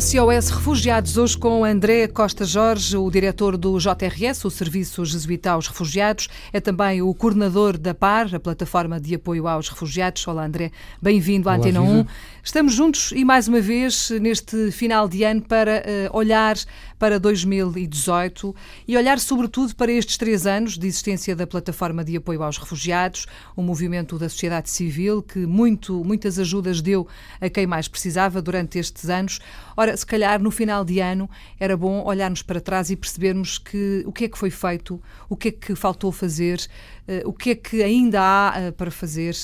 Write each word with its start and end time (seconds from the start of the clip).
SOS 0.00 0.48
Refugiados, 0.48 1.18
hoje 1.18 1.36
com 1.36 1.66
André 1.66 2.08
Costa 2.08 2.46
Jorge, 2.46 2.96
o 2.96 3.10
diretor 3.10 3.58
do 3.58 3.78
JRS, 3.78 4.42
o 4.46 4.50
Serviço 4.50 5.04
Jesuíta 5.04 5.50
aos 5.50 5.68
Refugiados, 5.68 6.28
é 6.50 6.60
também 6.60 7.02
o 7.02 7.12
coordenador 7.12 7.76
da 7.76 7.92
PAR, 7.92 8.34
a 8.34 8.40
plataforma 8.40 8.98
de 8.98 9.14
apoio 9.14 9.46
aos 9.46 9.68
refugiados. 9.68 10.26
Olá, 10.26 10.46
André, 10.46 10.70
bem-vindo 11.00 11.46
à 11.46 11.52
Olá, 11.52 11.58
Antena 11.58 11.80
Viva. 11.82 11.92
1. 11.92 12.06
Estamos 12.42 12.74
juntos 12.74 13.12
e 13.12 13.22
mais 13.22 13.48
uma 13.48 13.60
vez 13.60 14.08
neste 14.18 14.70
final 14.70 15.06
de 15.06 15.24
ano 15.24 15.42
para 15.42 15.84
uh, 15.84 16.16
olhar 16.16 16.56
para 17.02 17.18
2018 17.18 18.54
e 18.86 18.96
olhar 18.96 19.18
sobretudo 19.18 19.74
para 19.74 19.90
estes 19.90 20.16
três 20.16 20.46
anos 20.46 20.78
de 20.78 20.86
existência 20.86 21.34
da 21.34 21.48
plataforma 21.48 22.04
de 22.04 22.16
apoio 22.16 22.44
aos 22.44 22.58
refugiados, 22.58 23.26
um 23.56 23.62
movimento 23.64 24.16
da 24.20 24.28
sociedade 24.28 24.70
civil 24.70 25.20
que 25.20 25.40
muito, 25.40 26.04
muitas 26.04 26.38
ajudas 26.38 26.80
deu 26.80 27.08
a 27.40 27.50
quem 27.50 27.66
mais 27.66 27.88
precisava 27.88 28.40
durante 28.40 28.78
estes 28.78 29.10
anos. 29.10 29.40
Ora, 29.76 29.96
se 29.96 30.06
calhar 30.06 30.40
no 30.40 30.52
final 30.52 30.84
de 30.84 31.00
ano 31.00 31.28
era 31.58 31.76
bom 31.76 32.04
olharmos 32.04 32.40
para 32.40 32.60
trás 32.60 32.88
e 32.88 32.94
percebermos 32.94 33.58
que 33.58 34.04
o 34.06 34.12
que 34.12 34.26
é 34.26 34.28
que 34.28 34.38
foi 34.38 34.50
feito, 34.50 35.02
o 35.28 35.36
que 35.36 35.48
é 35.48 35.50
que 35.50 35.74
faltou 35.74 36.12
fazer, 36.12 36.60
uh, 37.08 37.28
o 37.28 37.32
que 37.32 37.50
é 37.50 37.54
que 37.56 37.82
ainda 37.82 38.20
há 38.20 38.68
uh, 38.68 38.72
para 38.74 38.92
fazer. 38.92 39.34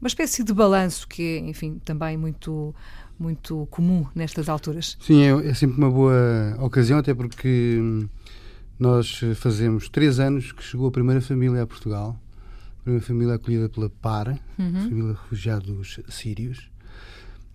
Uma 0.00 0.08
espécie 0.08 0.42
de 0.42 0.52
balanço 0.52 1.06
que 1.06 1.22
é, 1.22 1.38
enfim, 1.38 1.80
também 1.84 2.16
muito 2.16 2.74
muito 3.18 3.66
comum 3.70 4.06
nestas 4.14 4.48
alturas. 4.48 4.96
Sim, 5.00 5.22
é, 5.22 5.48
é, 5.48 5.54
sempre 5.54 5.78
uma 5.78 5.90
boa 5.90 6.56
ocasião, 6.60 6.98
até 6.98 7.14
porque 7.14 7.78
hum, 7.80 8.08
nós 8.78 9.20
fazemos 9.36 9.88
três 9.88 10.18
anos 10.18 10.52
que 10.52 10.62
chegou 10.62 10.88
a 10.88 10.90
primeira 10.90 11.20
família 11.20 11.62
a 11.62 11.66
Portugal, 11.66 12.18
a 12.80 12.82
primeira 12.82 13.06
família 13.06 13.34
acolhida 13.34 13.68
pela 13.68 13.88
PAR, 13.88 14.38
uhum. 14.58 14.72
família 14.72 15.12
de 15.12 15.20
refugiados 15.20 16.00
sírios, 16.08 16.70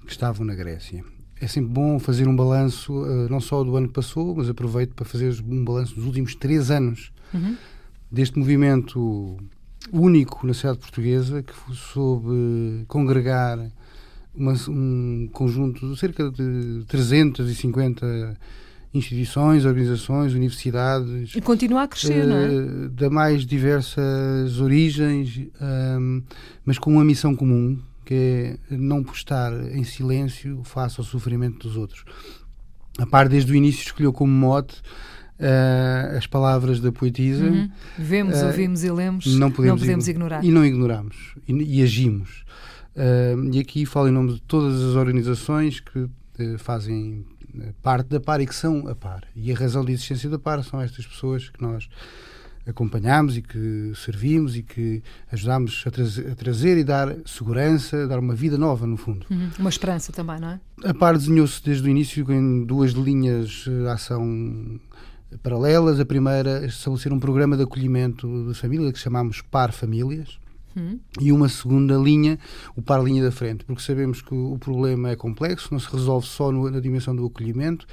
que 0.06 0.12
estavam 0.12 0.46
na 0.46 0.56
Grécia. 0.56 1.04
É 1.42 1.48
sempre 1.48 1.72
bom 1.72 2.00
fazer 2.00 2.28
um 2.28 2.36
balanço, 2.36 2.94
uh, 2.94 3.30
não 3.30 3.40
só 3.40 3.64
do 3.64 3.76
ano 3.78 3.88
que 3.88 3.94
passou, 3.94 4.36
mas 4.36 4.50
aproveito 4.50 4.94
para 4.94 5.06
fazer 5.06 5.34
um 5.48 5.64
balanço 5.64 5.96
dos 5.96 6.06
últimos 6.06 6.36
três 6.36 6.70
anos 6.70 7.12
uhum. 7.34 7.56
deste 8.12 8.38
movimento 8.38 9.38
único 9.92 10.46
na 10.46 10.54
sociedade 10.54 10.80
portuguesa 10.80 11.42
que 11.42 11.54
soube 11.74 12.84
congregar 12.88 13.72
uma, 14.40 14.54
um 14.70 15.30
conjunto 15.32 15.92
de 15.92 16.00
cerca 16.00 16.32
de 16.32 16.86
350 16.88 18.38
instituições, 18.94 19.66
organizações, 19.66 20.34
universidades. 20.34 21.36
E 21.36 21.42
continua 21.42 21.84
a 21.84 21.88
crescer, 21.88 22.26
uh, 22.26 22.28
não 22.28 22.38
é? 22.38 22.90
Da 22.90 23.10
mais 23.10 23.46
diversas 23.46 24.60
origens, 24.60 25.42
um, 26.00 26.24
mas 26.66 26.80
com 26.80 26.92
uma 26.92 27.06
missão 27.06 27.36
comum, 27.36 27.80
que 28.06 28.58
é 28.72 28.76
não 28.76 29.04
postar 29.04 29.54
em 29.72 29.84
silêncio 29.84 30.64
face 30.64 31.00
ao 31.00 31.06
sofrimento 31.06 31.68
dos 31.68 31.78
outros. 31.78 32.04
A 32.98 33.06
par, 33.06 33.30
desde 33.30 33.52
o 33.52 33.56
início, 33.56 33.84
escolheu 33.84 34.14
como 34.14 34.32
mote 34.32 34.82
Uh, 35.42 36.18
as 36.18 36.28
palavras 36.28 36.82
da 36.82 36.92
poetisa. 36.92 37.46
Uhum. 37.46 37.70
Vemos, 37.98 38.42
uh, 38.42 38.48
ouvimos 38.48 38.84
e 38.84 38.92
lemos, 38.92 39.26
não 39.38 39.50
podemos, 39.50 39.80
não 39.80 39.80
podemos 39.80 40.08
ignorar. 40.10 40.44
E 40.44 40.52
não 40.52 40.66
ignoramos, 40.66 41.16
e, 41.48 41.78
e 41.78 41.82
agimos. 41.82 42.44
Uh, 42.96 43.54
e 43.54 43.60
aqui 43.60 43.86
falo 43.86 44.08
em 44.08 44.12
nome 44.12 44.34
de 44.34 44.42
todas 44.42 44.82
as 44.82 44.96
organizações 44.96 45.80
que 45.80 46.10
fazem 46.58 47.26
parte 47.82 48.08
da 48.08 48.20
PAR 48.20 48.42
e 48.42 48.48
que 48.48 48.56
são 48.56 48.88
a 48.88 48.96
PAR. 48.96 49.24
E 49.36 49.52
a 49.52 49.56
razão 49.56 49.84
de 49.84 49.92
existência 49.92 50.30
da 50.30 50.40
PAR 50.40 50.64
são 50.64 50.82
estas 50.82 51.06
pessoas 51.06 51.50
que 51.50 51.62
nós 51.62 51.90
acompanhamos 52.66 53.36
e 53.38 53.42
que 53.42 53.92
servimos 53.96 54.56
e 54.56 54.62
que 54.62 55.02
ajudamos 55.32 55.84
a, 55.86 55.92
trazer, 55.92 56.32
a 56.32 56.36
trazer 56.36 56.78
e 56.78 56.84
dar 56.84 57.16
segurança, 57.26 58.08
dar 58.08 58.20
uma 58.20 58.36
vida 58.36 58.58
nova, 58.58 58.86
no 58.86 58.96
fundo. 58.96 59.26
Uhum. 59.30 59.50
Uma 59.60 59.70
esperança 59.70 60.12
também, 60.12 60.40
não 60.40 60.50
é? 60.50 60.60
A 60.84 60.94
PAR 60.94 61.18
desenhou-se 61.18 61.64
desde 61.64 61.88
o 61.88 61.90
início 61.90 62.32
em 62.32 62.66
duas 62.66 62.92
linhas 62.92 63.66
de 63.66 63.88
ação 63.88 64.80
paralelas. 65.42 66.00
A 66.00 66.06
primeira, 66.06 66.66
estabelecer 66.66 67.12
um 67.12 67.20
programa 67.20 67.58
de 67.58 67.64
acolhimento 67.64 68.48
de 68.48 68.54
família 68.54 68.92
que 68.94 69.00
chamamos 69.00 69.42
PAR 69.42 69.72
Famílias. 69.72 70.40
E 71.20 71.32
uma 71.32 71.50
segunda 71.50 71.96
linha, 71.96 72.40
o 72.76 72.82
par 72.82 73.04
linha 73.04 73.24
da 73.24 73.32
frente, 73.32 73.66
porque 73.66 73.82
sabemos 73.82 74.22
que 74.22 74.34
o 74.34 74.58
problema 74.60 75.10
é 75.10 75.16
complexo, 75.16 75.70
não 75.72 75.80
se 75.80 75.90
resolve 75.92 76.28
só 76.28 76.52
no, 76.52 76.70
na 76.70 76.80
dimensão 76.80 77.16
do 77.16 77.26
acolhimento, 77.26 77.86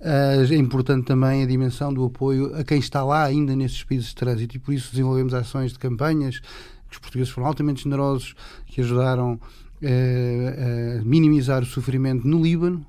uh, 0.00 0.52
é 0.52 0.56
importante 0.56 1.06
também 1.06 1.42
a 1.42 1.46
dimensão 1.46 1.92
do 1.92 2.04
apoio 2.04 2.54
a 2.56 2.64
quem 2.64 2.78
está 2.78 3.04
lá 3.04 3.24
ainda 3.24 3.54
nesses 3.54 3.82
países 3.84 4.08
de 4.08 4.14
trânsito 4.14 4.56
e 4.56 4.58
por 4.58 4.72
isso 4.72 4.90
desenvolvemos 4.90 5.34
ações 5.34 5.72
de 5.72 5.78
campanhas 5.78 6.40
que 6.40 6.92
os 6.92 6.98
portugueses 6.98 7.32
foram 7.32 7.48
altamente 7.48 7.84
generosos, 7.84 8.34
que 8.66 8.80
ajudaram 8.80 9.34
uh, 9.34 11.00
a 11.00 11.04
minimizar 11.04 11.62
o 11.62 11.66
sofrimento 11.66 12.26
no 12.26 12.42
Líbano, 12.42 12.86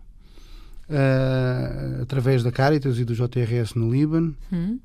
uh, 0.89 2.01
através 2.01 2.43
da 2.43 2.51
Caritas 2.51 2.99
e 2.99 3.05
do 3.05 3.13
JRS 3.13 3.75
no 3.75 3.91
Líbano. 3.91 4.35
Hum. 4.51 4.79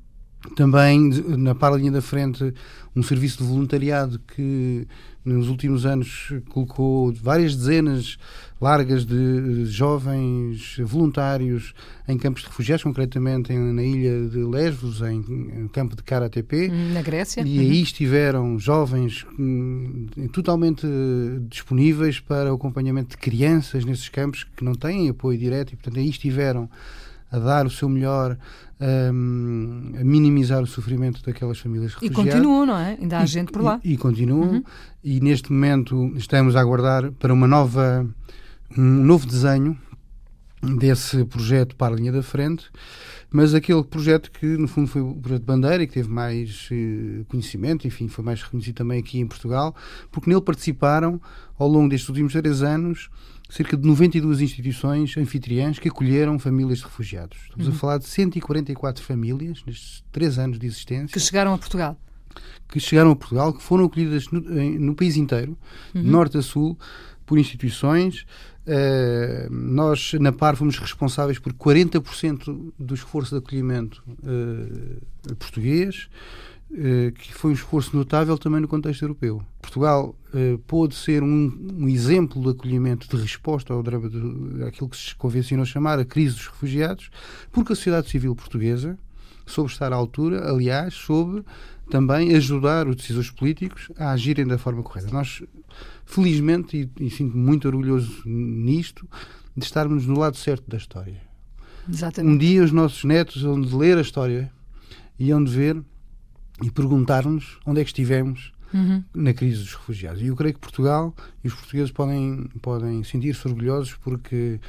Também, 0.55 1.09
na 1.37 1.53
par 1.53 1.77
linha 1.77 1.91
da 1.91 2.01
frente, 2.01 2.53
um 2.95 3.03
serviço 3.03 3.37
de 3.37 3.43
voluntariado 3.43 4.19
que 4.19 4.87
nos 5.23 5.49
últimos 5.49 5.85
anos 5.85 6.33
colocou 6.49 7.13
várias 7.13 7.55
dezenas 7.55 8.17
largas 8.59 9.05
de 9.05 9.65
jovens 9.65 10.77
voluntários 10.79 11.73
em 12.07 12.17
campos 12.17 12.41
de 12.41 12.47
refugiados, 12.47 12.83
concretamente 12.83 13.53
na 13.53 13.83
ilha 13.83 14.27
de 14.27 14.39
Lesvos, 14.39 15.01
em, 15.01 15.23
em 15.61 15.67
campo 15.67 15.95
de 15.95 16.01
Karatepe. 16.01 16.69
Na 16.91 17.03
Grécia. 17.03 17.41
E 17.41 17.59
aí 17.59 17.81
estiveram 17.81 18.57
jovens 18.57 19.25
hum, 19.37 20.07
totalmente 20.31 20.87
disponíveis 21.49 22.19
para 22.19 22.51
o 22.51 22.55
acompanhamento 22.55 23.11
de 23.11 23.17
crianças 23.17 23.85
nesses 23.85 24.09
campos 24.09 24.43
que 24.43 24.63
não 24.63 24.73
têm 24.73 25.07
apoio 25.09 25.37
direto 25.37 25.73
e, 25.73 25.75
portanto, 25.75 25.99
aí 25.99 26.09
estiveram 26.09 26.67
a 27.31 27.39
dar 27.39 27.65
o 27.65 27.69
seu 27.69 27.87
melhor, 27.87 28.37
um, 28.79 29.93
a 29.99 30.03
minimizar 30.03 30.61
o 30.61 30.67
sofrimento 30.67 31.23
daquelas 31.23 31.59
famílias 31.59 31.93
refugiadas. 31.93 32.19
E 32.19 32.31
continuam, 32.31 32.65
não 32.65 32.77
é? 32.77 32.97
Ainda 32.99 33.19
há 33.19 33.23
e, 33.23 33.27
gente 33.27 33.51
por 33.51 33.61
lá. 33.61 33.79
E, 33.83 33.93
e 33.93 33.97
continuam. 33.97 34.51
Uhum. 34.51 34.63
E 35.03 35.19
neste 35.21 35.51
momento 35.51 36.11
estamos 36.15 36.55
a 36.55 36.61
aguardar 36.61 37.11
para 37.13 37.33
uma 37.33 37.47
nova, 37.47 38.05
um 38.77 38.81
novo 38.81 39.25
desenho 39.25 39.77
desse 40.61 41.25
projeto 41.25 41.75
para 41.75 41.93
a 41.93 41.97
linha 41.97 42.11
da 42.11 42.21
frente, 42.21 42.69
mas 43.31 43.53
aquele 43.53 43.83
projeto 43.83 44.31
que 44.31 44.45
no 44.45 44.67
fundo 44.67 44.87
foi 44.87 45.01
o 45.01 45.15
projeto 45.15 45.41
de 45.41 45.45
bandeira 45.45 45.83
e 45.83 45.87
que 45.87 45.93
teve 45.93 46.09
mais 46.09 46.69
eh, 46.71 47.23
conhecimento, 47.27 47.87
enfim, 47.87 48.07
foi 48.07 48.23
mais 48.23 48.41
reconhecido 48.43 48.75
também 48.75 48.99
aqui 48.99 49.19
em 49.19 49.25
Portugal, 49.25 49.75
porque 50.11 50.29
nele 50.29 50.41
participaram 50.41 51.19
ao 51.57 51.67
longo 51.67 51.89
destes 51.89 52.09
últimos 52.09 52.33
três 52.33 52.61
anos 52.61 53.09
cerca 53.51 53.75
de 53.75 53.85
92 53.85 54.39
instituições 54.39 55.17
anfitriãs 55.17 55.77
que 55.77 55.89
acolheram 55.89 56.39
famílias 56.39 56.77
de 56.79 56.85
refugiados. 56.85 57.37
Estamos 57.43 57.67
uhum. 57.67 57.73
a 57.73 57.75
falar 57.75 57.97
de 57.97 58.07
144 58.07 59.03
famílias 59.03 59.61
nestes 59.67 60.03
três 60.09 60.39
anos 60.39 60.57
de 60.57 60.65
existência. 60.65 61.07
Que 61.07 61.19
chegaram 61.19 61.53
a 61.53 61.57
Portugal. 61.57 61.99
Que 62.69 62.79
chegaram 62.79 63.11
a 63.11 63.15
Portugal, 63.15 63.53
que 63.53 63.61
foram 63.61 63.85
acolhidas 63.85 64.29
no, 64.31 64.39
no 64.39 64.95
país 64.95 65.17
inteiro, 65.17 65.57
uhum. 65.93 66.01
norte 66.01 66.37
a 66.37 66.41
sul, 66.41 66.79
por 67.25 67.37
instituições. 67.37 68.25
Uh, 68.61 69.51
nós, 69.51 70.13
na 70.13 70.31
PAR, 70.31 70.55
fomos 70.55 70.77
responsáveis 70.77 71.39
por 71.39 71.53
40% 71.53 72.73
do 72.77 72.93
esforço 72.93 73.31
de 73.31 73.39
acolhimento 73.39 74.03
uh, 74.23 75.35
português. 75.35 76.07
Uh, 76.69 77.11
que 77.11 77.33
foi 77.33 77.51
um 77.51 77.53
esforço 77.53 77.93
notável 77.97 78.37
também 78.37 78.61
no 78.61 78.67
contexto 78.67 79.01
europeu. 79.01 79.43
Portugal 79.61 80.15
pôde 80.67 80.95
ser 80.95 81.21
um, 81.21 81.73
um, 81.77 81.89
exemplo 81.89 82.41
de 82.41 82.49
acolhimento, 82.49 83.13
de 83.13 83.21
resposta 83.21 83.73
ao 83.73 83.83
drama, 83.83 84.09
de, 84.09 84.63
àquilo 84.63 84.87
que 84.87 84.95
se 84.95 85.13
convencionou 85.13 85.65
chamar 85.65 85.99
a 85.99 86.05
crise 86.05 86.35
dos 86.35 86.47
refugiados, 86.47 87.09
porque 87.51 87.73
a 87.73 87.75
sociedade 87.75 88.09
civil 88.09 88.33
portuguesa 88.33 88.97
soube 89.51 89.71
estar 89.71 89.91
à 89.91 89.95
altura, 89.95 90.49
aliás, 90.49 90.93
soube 90.93 91.43
também 91.89 92.33
ajudar 92.35 92.87
os 92.87 92.95
decisores 92.95 93.29
políticos 93.29 93.91
a 93.97 94.11
agirem 94.11 94.47
da 94.47 94.57
forma 94.57 94.81
correta. 94.81 95.11
Nós, 95.11 95.43
felizmente, 96.05 96.89
e, 96.99 97.05
e 97.05 97.09
sinto-me 97.09 97.43
muito 97.43 97.67
orgulhoso 97.67 98.21
nisto, 98.25 99.07
de 99.55 99.65
estarmos 99.65 100.05
no 100.05 100.17
lado 100.17 100.37
certo 100.37 100.69
da 100.69 100.77
história. 100.77 101.21
Exatamente. 101.89 102.33
Um 102.33 102.37
dia 102.37 102.63
os 102.63 102.71
nossos 102.71 103.03
netos 103.03 103.41
vão 103.41 103.59
de 103.59 103.75
ler 103.75 103.97
a 103.97 104.01
história 104.01 104.51
e 105.19 105.31
hão 105.31 105.43
de 105.43 105.51
ver 105.51 105.81
e 106.63 106.71
perguntar-nos 106.71 107.59
onde 107.65 107.81
é 107.81 107.83
que 107.83 107.89
estivemos 107.89 108.53
uhum. 108.73 109.03
na 109.13 109.33
crise 109.33 109.59
dos 109.59 109.73
refugiados. 109.73 110.21
E 110.21 110.27
eu 110.27 110.35
creio 110.35 110.53
que 110.53 110.59
Portugal 110.59 111.13
e 111.43 111.47
os 111.47 111.53
portugueses 111.53 111.91
podem, 111.91 112.49
podem 112.61 113.03
sentir-se 113.03 113.45
orgulhosos 113.47 113.95
porque, 113.95 114.59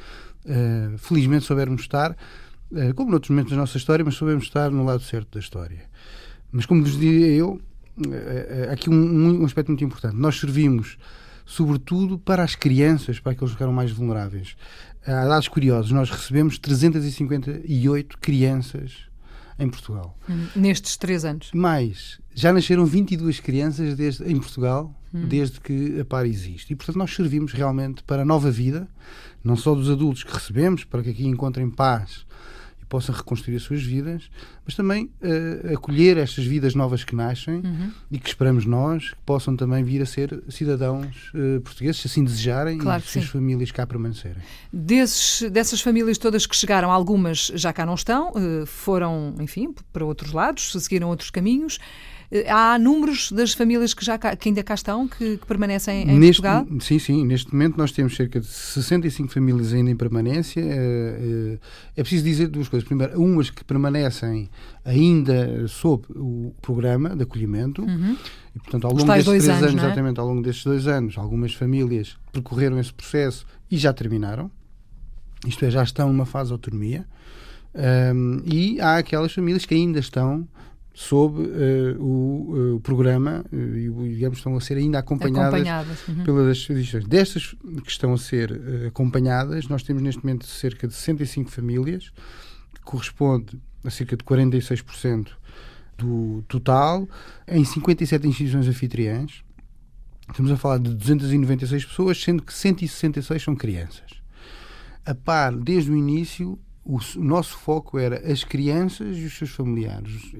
uh, 0.45 0.97
felizmente, 0.97 1.45
soubermos 1.45 1.81
estar, 1.81 2.15
como 2.95 3.11
noutros 3.11 3.29
momentos 3.29 3.51
da 3.51 3.57
nossa 3.57 3.77
história, 3.77 4.03
mas 4.03 4.15
soubemos 4.15 4.43
estar 4.43 4.69
no 4.71 4.83
lado 4.83 5.01
certo 5.03 5.33
da 5.33 5.39
história. 5.39 5.83
Mas, 6.51 6.65
como 6.65 6.83
vos 6.83 6.97
diria 6.97 7.27
eu, 7.27 7.61
uh, 7.97 8.71
aqui 8.71 8.89
um, 8.89 9.41
um 9.41 9.45
aspecto 9.45 9.69
muito 9.69 9.83
importante. 9.83 10.15
Nós 10.15 10.39
servimos 10.39 10.97
sobretudo 11.45 12.17
para 12.17 12.43
as 12.43 12.55
crianças, 12.55 13.19
para 13.19 13.33
aqueles 13.33 13.51
que 13.51 13.55
ficaram 13.55 13.73
mais 13.73 13.91
vulneráveis. 13.91 14.55
Há 15.05 15.25
dados 15.25 15.47
curiosos, 15.47 15.91
nós 15.91 16.09
recebemos 16.09 16.57
358 16.57 18.17
crianças 18.19 19.07
em 19.59 19.69
Portugal. 19.69 20.17
Nestes 20.55 20.97
três 20.97 21.25
anos? 21.25 21.51
Mais, 21.53 22.19
já 22.33 22.51
nasceram 22.51 22.85
22 22.85 23.39
crianças 23.39 23.95
desde, 23.95 24.23
em 24.23 24.39
Portugal 24.39 24.93
hum. 25.13 25.27
desde 25.27 25.59
que 25.59 25.99
a 25.99 26.05
PAR 26.05 26.25
existe. 26.25 26.73
E, 26.73 26.75
portanto, 26.75 26.97
nós 26.97 27.13
servimos 27.13 27.53
realmente 27.53 28.03
para 28.03 28.23
a 28.23 28.25
nova 28.25 28.49
vida, 28.49 28.87
não 29.43 29.55
só 29.55 29.75
dos 29.75 29.89
adultos 29.89 30.23
que 30.23 30.33
recebemos, 30.33 30.83
para 30.85 31.03
que 31.03 31.09
aqui 31.09 31.27
encontrem 31.27 31.69
paz 31.69 32.25
possam 32.93 33.15
reconstruir 33.15 33.55
as 33.55 33.63
suas 33.63 33.81
vidas, 33.81 34.29
mas 34.63 34.75
também 34.75 35.05
uh, 35.05 35.73
acolher 35.73 36.15
estas 36.15 36.45
vidas 36.45 36.75
novas 36.75 37.03
que 37.03 37.15
nascem 37.15 37.55
uhum. 37.55 37.91
e 38.11 38.19
que 38.19 38.29
esperamos 38.29 38.67
nós 38.67 39.09
que 39.09 39.17
possam 39.25 39.55
também 39.55 39.83
vir 39.83 39.99
a 40.03 40.05
ser 40.05 40.43
cidadãos 40.47 41.31
uh, 41.33 41.59
portugueses, 41.61 41.99
se 42.01 42.05
assim 42.05 42.23
desejarem, 42.23 42.77
claro 42.77 43.01
e 43.03 43.09
suas 43.09 43.25
famílias 43.25 43.71
cá 43.71 43.87
permanecerem. 43.87 44.43
Desses, 44.71 45.49
dessas 45.49 45.81
famílias 45.81 46.19
todas 46.19 46.45
que 46.45 46.55
chegaram, 46.55 46.91
algumas 46.91 47.51
já 47.55 47.73
cá 47.73 47.83
não 47.83 47.95
estão, 47.95 48.29
uh, 48.29 48.63
foram, 48.67 49.33
enfim, 49.39 49.73
para 49.91 50.05
outros 50.05 50.31
lados, 50.31 50.71
seguiram 50.73 51.09
outros 51.09 51.31
caminhos. 51.31 51.79
Há 52.49 52.79
números 52.79 53.31
das 53.31 53.53
famílias 53.53 53.93
que, 53.93 54.03
já 54.03 54.17
que 54.17 54.49
ainda 54.49 54.63
cá 54.63 54.73
estão, 54.73 55.07
que, 55.07 55.37
que 55.37 55.45
permanecem 55.45 56.01
em 56.01 56.19
neste, 56.19 56.41
Portugal? 56.41 56.65
Sim, 56.79 56.97
sim. 56.97 57.25
Neste 57.25 57.53
momento 57.53 57.77
nós 57.77 57.91
temos 57.91 58.15
cerca 58.15 58.39
de 58.39 58.47
65 58.47 59.31
famílias 59.31 59.71
ainda 59.71 59.91
em 59.91 59.95
permanência. 59.95 60.61
É, 60.61 61.59
é 61.95 62.01
preciso 62.01 62.23
dizer 62.23 62.47
duas 62.47 62.67
coisas. 62.67 62.87
Primeiro, 62.87 63.21
umas 63.21 63.51
que 63.51 63.63
permanecem 63.63 64.49
ainda 64.83 65.67
sob 65.67 66.05
o 66.15 66.55
programa 66.59 67.15
de 67.15 67.21
acolhimento. 67.21 67.83
Uhum. 67.83 68.17
E, 68.55 68.59
portanto, 68.59 68.85
ao 68.85 68.93
longo 68.93 69.05
destes 69.05 69.25
três 69.25 69.49
anos, 69.49 69.63
anos 69.63 69.83
é? 69.83 69.85
exatamente, 69.85 70.19
ao 70.19 70.27
longo 70.27 70.41
destes 70.41 70.63
dois 70.63 70.87
anos, 70.87 71.17
algumas 71.17 71.53
famílias 71.53 72.17
percorreram 72.31 72.79
esse 72.79 72.93
processo 72.93 73.45
e 73.69 73.77
já 73.77 73.93
terminaram. 73.93 74.49
Isto 75.45 75.65
é, 75.65 75.71
já 75.71 75.83
estão 75.83 76.07
numa 76.07 76.25
fase 76.25 76.47
de 76.47 76.53
autonomia. 76.53 77.05
Um, 77.75 78.41
e 78.45 78.79
há 78.79 78.97
aquelas 78.97 79.33
famílias 79.33 79.65
que 79.65 79.73
ainda 79.73 79.99
estão 79.99 80.47
sob 80.93 81.41
uh, 81.41 82.03
o, 82.03 82.75
uh, 82.75 82.79
programa 82.81 83.43
uh, 83.51 83.55
e, 83.55 84.13
digamos, 84.13 84.37
estão 84.37 84.55
a 84.55 84.61
ser 84.61 84.77
ainda 84.77 84.99
acompanhadas, 84.99 85.53
acompanhadas. 85.53 86.07
Uhum. 86.07 86.23
pelas 86.23 86.57
instituições. 86.57 87.05
Destas 87.05 87.55
que 87.83 87.89
estão 87.89 88.13
a 88.13 88.17
ser 88.17 88.85
acompanhadas, 88.87 89.67
nós 89.67 89.81
temos 89.81 90.03
neste 90.03 90.23
momento 90.23 90.45
cerca 90.45 90.87
de 90.87 90.93
65 90.93 91.49
famílias, 91.49 92.11
que 92.75 92.81
corresponde 92.81 93.59
a 93.83 93.89
cerca 93.89 94.15
de 94.15 94.23
46% 94.23 95.29
do 95.97 96.43
total, 96.47 97.07
em 97.47 97.65
57 97.65 98.27
instituições 98.27 98.67
anfitriãs. 98.67 99.43
Estamos 100.29 100.51
a 100.51 100.57
falar 100.57 100.77
de 100.77 100.93
296 100.93 101.85
pessoas, 101.85 102.21
sendo 102.21 102.43
que 102.43 102.53
166 102.53 103.41
são 103.41 103.55
crianças. 103.55 104.11
A 105.05 105.13
par, 105.13 105.53
desde 105.53 105.91
o 105.91 105.97
início, 105.97 106.57
o, 106.85 106.99
nosso 107.17 107.57
foco 107.57 107.97
era 107.97 108.31
as 108.31 108.43
crianças 108.43 109.17
e 109.17 109.25
os 109.25 109.37
seus 109.37 109.51
familiares. 109.51 110.33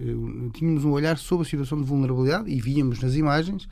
Tínhamos 0.53 0.83
um 0.83 0.91
olhar 0.91 1.17
sobre 1.17 1.47
a 1.47 1.49
situação 1.49 1.79
de 1.79 1.85
vulnerabilidade 1.85 2.49
e 2.49 2.59
víamos 2.59 2.99
nas 2.99 3.15
imagens 3.15 3.67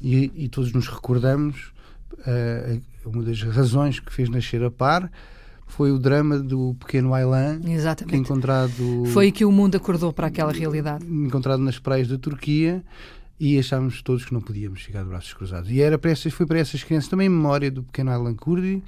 e, 0.00 0.32
e 0.34 0.48
todos 0.48 0.72
nos 0.72 0.88
recordamos 0.88 1.72
uh, 2.18 2.82
uma 3.04 3.22
das 3.22 3.40
razões 3.42 4.00
que 4.00 4.12
fez 4.12 4.28
nascer 4.28 4.62
a 4.64 4.70
par 4.70 5.10
foi 5.66 5.90
o 5.90 5.98
drama 5.98 6.38
do 6.38 6.76
pequeno 6.80 7.14
Aylan 7.14 7.60
é 8.12 8.16
encontrado 8.16 9.04
foi 9.06 9.32
que 9.32 9.44
o 9.44 9.52
mundo 9.52 9.76
acordou 9.76 10.12
para 10.12 10.26
aquela 10.26 10.52
realidade. 10.52 11.06
encontrado 11.06 11.60
nas 11.60 11.78
praias 11.78 12.08
da 12.08 12.18
Turquia 12.18 12.84
e 13.40 13.58
achámos 13.58 14.02
todos 14.02 14.24
que 14.24 14.34
não 14.34 14.40
podíamos 14.40 14.80
chegar 14.80 15.02
de 15.02 15.08
braços 15.08 15.32
cruzados. 15.32 15.70
E 15.70 15.80
era 15.80 15.98
para 15.98 16.10
essas, 16.10 16.32
foi 16.32 16.46
para 16.46 16.58
essas 16.58 16.84
crianças 16.84 17.08
também 17.08 17.28
memória 17.28 17.70
do 17.70 17.82
pequeno 17.82 18.10
Aylan 18.10 18.34
Kurdi 18.34 18.82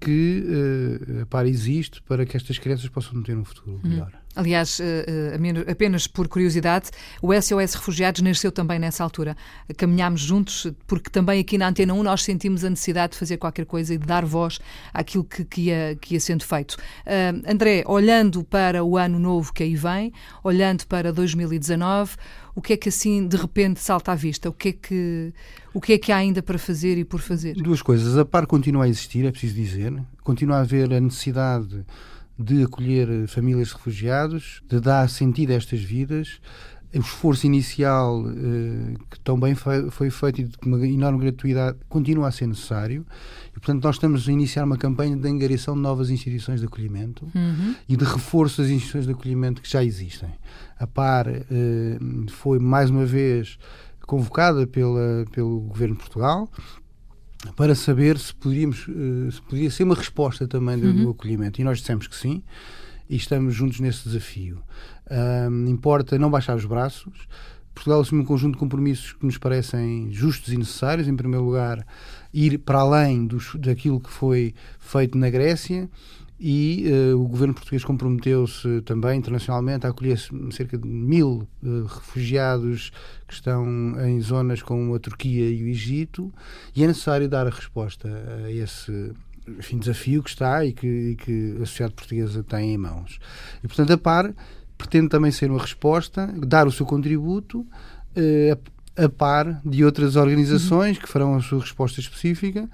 que 0.00 0.44
uh, 0.46 1.22
a 1.22 1.26
par 1.26 1.46
existe 1.46 2.02
para 2.02 2.24
que 2.24 2.36
estas 2.36 2.58
crianças 2.58 2.88
possam 2.88 3.22
ter 3.22 3.36
um 3.36 3.44
futuro 3.44 3.80
uhum. 3.82 3.90
melhor. 3.90 4.12
Aliás, 4.36 4.78
uh, 4.78 5.70
apenas 5.70 6.06
por 6.06 6.28
curiosidade, 6.28 6.90
o 7.22 7.32
SOS 7.32 7.74
Refugiados 7.74 8.20
nasceu 8.20 8.52
também 8.52 8.78
nessa 8.78 9.02
altura. 9.02 9.34
Caminhámos 9.76 10.20
juntos, 10.20 10.70
porque 10.86 11.08
também 11.08 11.40
aqui 11.40 11.56
na 11.56 11.68
Antena 11.68 11.94
1 11.94 12.02
nós 12.02 12.22
sentimos 12.22 12.62
a 12.62 12.68
necessidade 12.68 13.14
de 13.14 13.18
fazer 13.18 13.38
qualquer 13.38 13.64
coisa 13.64 13.94
e 13.94 13.98
de 13.98 14.06
dar 14.06 14.26
voz 14.26 14.58
àquilo 14.92 15.24
que, 15.24 15.42
que, 15.44 15.62
ia, 15.62 15.96
que 15.98 16.14
ia 16.14 16.20
sendo 16.20 16.44
feito. 16.44 16.72
Uh, 17.06 17.50
André, 17.50 17.82
olhando 17.86 18.44
para 18.44 18.84
o 18.84 18.98
ano 18.98 19.18
novo 19.18 19.54
que 19.54 19.62
aí 19.62 19.74
vem, 19.74 20.12
olhando 20.44 20.86
para 20.86 21.10
2019, 21.12 22.16
o 22.54 22.62
que 22.62 22.72
é 22.72 22.76
que 22.76 22.88
assim 22.88 23.26
de 23.26 23.36
repente 23.36 23.80
salta 23.80 24.12
à 24.12 24.14
vista? 24.14 24.48
O 24.48 24.52
que 24.52 24.68
é 24.68 24.72
que, 24.72 25.32
o 25.72 25.80
que, 25.80 25.92
é 25.94 25.98
que 25.98 26.12
há 26.12 26.16
ainda 26.16 26.42
para 26.42 26.58
fazer 26.58 26.98
e 26.98 27.04
por 27.04 27.20
fazer? 27.20 27.54
Duas 27.54 27.82
coisas. 27.82 28.16
A 28.18 28.24
par 28.24 28.46
continua 28.46 28.84
a 28.84 28.88
existir, 28.88 29.24
é 29.24 29.30
preciso 29.30 29.54
dizer. 29.54 29.92
Continua 30.22 30.56
a 30.56 30.60
haver 30.60 30.92
a 30.92 31.00
necessidade 31.00 31.84
de 32.38 32.62
acolher 32.64 33.26
famílias 33.28 33.68
de 33.68 33.74
refugiados, 33.74 34.62
de 34.68 34.80
dar 34.80 35.08
sentido 35.08 35.52
a 35.52 35.54
estas 35.54 35.80
vidas. 35.80 36.40
O 36.94 36.98
esforço 37.00 37.44
inicial, 37.46 38.24
eh, 38.30 38.94
que 39.10 39.20
também 39.20 39.54
foi, 39.54 39.90
foi 39.90 40.08
feito 40.08 40.40
e 40.40 40.44
de 40.44 40.56
uma 40.64 40.86
enorme 40.86 41.18
gratuidade, 41.18 41.76
continua 41.88 42.28
a 42.28 42.30
ser 42.30 42.46
necessário. 42.46 43.04
E, 43.50 43.60
portanto, 43.60 43.82
nós 43.82 43.96
estamos 43.96 44.28
a 44.28 44.32
iniciar 44.32 44.64
uma 44.64 44.78
campanha 44.78 45.16
de 45.16 45.28
angariação 45.28 45.74
de 45.74 45.80
novas 45.80 46.10
instituições 46.10 46.60
de 46.60 46.66
acolhimento 46.66 47.26
uhum. 47.34 47.74
e 47.88 47.96
de 47.96 48.04
reforço 48.04 48.62
das 48.62 48.70
instituições 48.70 49.04
de 49.06 49.12
acolhimento 49.12 49.60
que 49.60 49.70
já 49.70 49.84
existem. 49.84 50.30
A 50.78 50.86
PAR 50.86 51.26
eh, 51.28 51.98
foi, 52.28 52.58
mais 52.58 52.88
uma 52.88 53.04
vez, 53.04 53.58
convocada 54.06 54.66
pela, 54.66 55.26
pelo 55.32 55.60
Governo 55.60 55.96
de 55.96 56.00
Portugal 56.00 56.48
para 57.54 57.74
saber 57.74 58.18
se, 58.18 58.34
poderíamos, 58.34 58.86
eh, 58.88 59.30
se 59.30 59.42
poderia 59.42 59.70
ser 59.70 59.84
uma 59.84 59.94
resposta 59.94 60.46
também 60.46 60.78
do, 60.78 60.88
uhum. 60.88 61.04
do 61.04 61.10
acolhimento. 61.10 61.60
E 61.60 61.64
nós 61.64 61.78
dissemos 61.78 62.06
que 62.06 62.16
sim, 62.16 62.42
e 63.08 63.16
estamos 63.16 63.54
juntos 63.54 63.80
nesse 63.80 64.08
desafio. 64.08 64.60
Um, 65.10 65.68
importa 65.68 66.18
não 66.18 66.30
baixar 66.30 66.56
os 66.56 66.64
braços. 66.64 67.12
Portugal 67.74 68.00
assumiu 68.00 68.24
um 68.24 68.26
conjunto 68.26 68.54
de 68.54 68.58
compromissos 68.58 69.12
que 69.12 69.24
nos 69.24 69.36
parecem 69.36 70.10
justos 70.10 70.52
e 70.52 70.56
necessários. 70.56 71.06
Em 71.06 71.14
primeiro 71.14 71.44
lugar, 71.44 71.86
ir 72.32 72.58
para 72.58 72.80
além 72.80 73.26
dos, 73.26 73.54
daquilo 73.56 74.00
que 74.00 74.10
foi 74.10 74.54
feito 74.78 75.16
na 75.16 75.28
Grécia 75.30 75.88
e 76.38 76.86
uh, 76.86 77.18
o 77.18 77.26
governo 77.26 77.54
português 77.54 77.82
comprometeu-se 77.82 78.82
também 78.82 79.18
internacionalmente 79.18 79.86
a 79.86 79.90
acolher 79.90 80.18
cerca 80.50 80.76
de 80.76 80.86
mil 80.86 81.48
uh, 81.62 81.84
refugiados 81.84 82.92
que 83.26 83.32
estão 83.32 83.66
em 84.06 84.20
zonas 84.20 84.62
como 84.62 84.94
a 84.94 84.98
Turquia 84.98 85.48
e 85.48 85.62
o 85.62 85.66
Egito 85.66 86.32
e 86.74 86.84
é 86.84 86.86
necessário 86.86 87.26
dar 87.26 87.46
a 87.46 87.50
resposta 87.50 88.08
a 88.44 88.52
esse 88.52 89.12
enfim, 89.48 89.78
desafio 89.78 90.22
que 90.22 90.28
está 90.28 90.64
e 90.64 90.72
que, 90.72 90.86
e 90.86 91.16
que 91.16 91.54
a 91.56 91.66
sociedade 91.66 91.94
portuguesa 91.94 92.42
tem 92.42 92.74
em 92.74 92.78
mãos. 92.78 93.18
E, 93.64 93.68
portanto, 93.68 93.92
a 93.92 93.98
PAR 93.98 94.34
pretende 94.76 95.08
também 95.08 95.30
ser 95.30 95.50
uma 95.50 95.60
resposta, 95.60 96.26
dar 96.36 96.66
o 96.66 96.72
seu 96.72 96.84
contributo 96.84 97.60
uh, 97.60 98.60
a, 98.94 99.04
a, 99.04 99.08
par 99.08 99.62
de 99.64 99.84
outras 99.84 100.16
organizações 100.16 100.96
uhum. 100.96 101.02
que 101.02 101.08
farão 101.08 101.34
a 101.34 101.40
sua 101.40 101.60
resposta 101.60 101.98
específica 101.98 102.68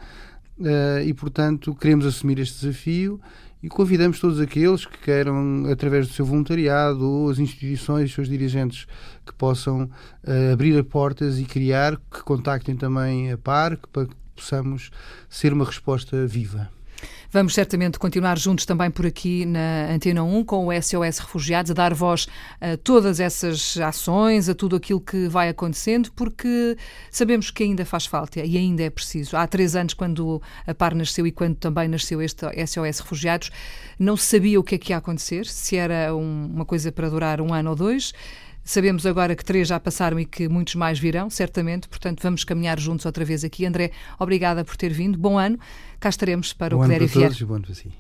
e, 1.05 1.13
portanto, 1.15 1.75
queremos 1.75 2.07
assumir 2.07 2.39
este 2.39 2.61
desafio 2.61 3.21
e 3.63 3.69
convidamos 3.69 4.19
todos 4.19 4.41
aqueles 4.41 4.85
que 4.85 4.99
queiram, 4.99 5.67
através 5.71 6.09
do 6.09 6.15
seu 6.15 6.27
voluntariado 6.27 7.09
ou 7.09 7.31
as 7.31 7.39
instituições, 7.39 8.11
os 8.11 8.15
seus 8.15 8.29
dirigentes, 8.29 8.87
que 9.25 9.33
possam 9.33 9.85
uh, 9.85 10.53
abrir 10.53 10.83
portas 10.85 11.39
e 11.39 11.45
criar, 11.45 11.97
que 11.97 12.23
contactem 12.25 12.77
também 12.77 13.31
a 13.31 13.39
PAR, 13.39 13.79
para 13.93 14.07
que 14.07 14.15
possamos 14.35 14.91
ser 15.29 15.53
uma 15.53 15.65
resposta 15.65 16.27
viva. 16.27 16.69
Vamos 17.31 17.55
certamente 17.55 17.99
continuar 17.99 18.39
juntos 18.39 18.67
também 18.67 18.91
por 18.91 19.07
aqui 19.07 19.47
na 19.47 19.91
Antena 19.91 20.23
1 20.23 20.45
com 20.45 20.67
o 20.67 20.83
SOS 20.83 21.19
Refugiados, 21.19 21.71
a 21.71 21.75
dar 21.75 21.95
voz 21.95 22.27
a 22.61 22.77
todas 22.77 23.21
essas 23.21 23.77
ações, 23.79 24.49
a 24.49 24.55
tudo 24.55 24.77
aquilo 24.77 25.01
que 25.01 25.29
vai 25.29 25.49
acontecendo, 25.49 26.11
porque 26.13 26.77
sabemos 27.11 27.51
que 27.51 27.63
ainda 27.63 27.85
faz 27.85 28.07
falta 28.07 28.41
e 28.41 28.57
ainda 28.57 28.83
é 28.83 28.91
preciso. 28.91 29.37
Há 29.37 29.47
três 29.47 29.75
anos, 29.75 29.95
quando 29.95 30.43
a 30.67 30.75
PAR 30.75 30.95
nasceu 30.95 31.27
e 31.27 31.33
quando 31.33 31.57
também 31.57 31.89
nasceu 31.89 32.21
este 32.21 32.47
SOS 32.67 33.01
Refugiados, 33.01 33.51
não 33.99 34.17
se 34.17 34.27
sabia 34.27 34.61
o 34.61 34.63
que 34.63 34.75
é 34.75 34.79
que 34.79 34.93
ia 34.93 34.97
acontecer, 34.99 35.47
se 35.47 35.77
era 35.77 36.15
um, 36.15 36.51
uma 36.53 36.65
coisa 36.65 36.93
para 36.93 37.09
durar 37.09 37.41
um 37.41 37.53
ano 37.55 37.71
ou 37.71 37.77
dois. 37.77 38.13
Sabemos 38.65 39.05
agora 39.07 39.35
que 39.35 39.45
três 39.45 39.69
já 39.69 39.81
passaram 39.81 40.21
e 40.21 40.25
que 40.25 40.49
muitos 40.49 40.75
mais 40.75 40.99
virão, 40.99 41.29
certamente, 41.29 41.89
portanto 41.89 42.23
vamos 42.23 42.45
caminhar 42.45 42.79
juntos 42.79 43.05
outra 43.07 43.25
vez 43.25 43.45
aqui. 43.45 43.67
André, 43.67 43.91
obrigada 44.19 44.65
por 44.65 44.77
ter 44.77 44.93
vindo. 44.93 45.19
Bom 45.19 45.39
ano. 45.39 45.59
Cá 45.99 46.09
estaremos 46.09 46.53
para 46.53 46.77
bom 46.77 46.83
o 46.83 46.85
que 46.85 46.89
der 46.91 47.03
e 47.03 47.07
vier. 47.07 47.33
Bom 47.45 47.55
ano 47.55 47.65
para 47.65 47.75
si. 47.75 47.91